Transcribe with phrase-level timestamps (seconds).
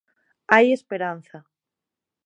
[0.51, 1.39] Hai esperanza.